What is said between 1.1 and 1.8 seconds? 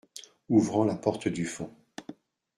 du fond.